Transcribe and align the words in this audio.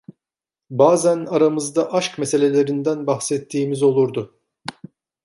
Bazan 0.71 1.25
aramızda 1.25 1.93
aşk 1.93 2.17
meselelerinden 2.17 3.07
bahsettiğimiz 3.07 3.83
olurdu. 3.83 4.35